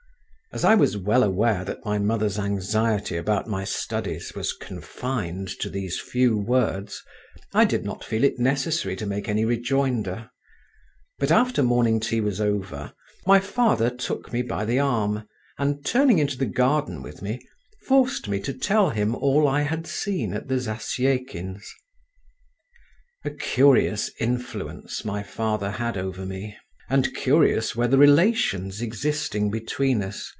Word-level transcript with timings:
As 0.53 0.65
I 0.65 0.75
was 0.75 0.97
well 0.97 1.23
aware 1.23 1.63
that 1.63 1.85
my 1.85 1.97
mother's 1.97 2.37
anxiety 2.37 3.15
about 3.15 3.47
my 3.47 3.63
studies 3.63 4.35
was 4.35 4.51
confined 4.51 5.47
to 5.61 5.69
these 5.69 5.97
few 5.97 6.37
words, 6.37 7.01
I 7.53 7.63
did 7.63 7.85
not 7.85 8.03
feel 8.03 8.25
it 8.25 8.37
necessary 8.37 8.97
to 8.97 9.05
make 9.05 9.29
any 9.29 9.45
rejoinder; 9.45 10.29
but 11.19 11.31
after 11.31 11.63
morning 11.63 12.01
tea 12.01 12.19
was 12.19 12.41
over, 12.41 12.91
my 13.25 13.39
father 13.39 13.89
took 13.89 14.33
me 14.33 14.41
by 14.41 14.65
the 14.65 14.77
arm, 14.77 15.25
and 15.57 15.85
turning 15.85 16.19
into 16.19 16.37
the 16.37 16.45
garden 16.47 17.01
with 17.01 17.21
me, 17.21 17.39
forced 17.87 18.27
me 18.27 18.37
to 18.41 18.51
tell 18.51 18.89
him 18.89 19.15
all 19.15 19.47
I 19.47 19.61
had 19.61 19.87
seen 19.87 20.33
at 20.33 20.49
the 20.49 20.59
Zasyekins'. 20.59 21.73
A 23.23 23.29
curious 23.29 24.11
influence 24.19 25.05
my 25.05 25.23
father 25.23 25.71
had 25.71 25.95
over 25.97 26.25
me, 26.25 26.57
and 26.89 27.15
curious 27.15 27.73
were 27.73 27.87
the 27.87 27.97
relations 27.97 28.81
existing 28.81 29.49
between 29.49 30.03
us. 30.03 30.29